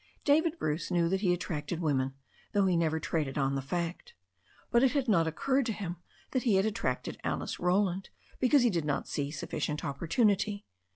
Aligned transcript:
David 0.25 0.57
Bruce 0.57 0.89
knew 0.89 1.07
that 1.09 1.21
he 1.21 1.31
attracted 1.31 1.79
women, 1.79 2.15
though 2.53 2.65
he 2.65 2.75
never 2.75 2.99
traded 2.99 3.37
on 3.37 3.53
the 3.53 3.61
fact. 3.61 4.15
But 4.71 4.81
it 4.81 4.93
had 4.93 5.07
not 5.07 5.27
occurred 5.27 5.67
to 5.67 5.73
him 5.73 5.97
that 6.31 6.41
he 6.41 6.55
had 6.55 6.65
attracted 6.65 7.21
Alice 7.23 7.59
Roland, 7.59 8.09
because 8.39 8.63
he 8.63 8.71
did 8.71 8.83
not 8.83 9.07
see 9.07 9.29
suflBcient 9.29 9.83
opportunity. 9.83 10.65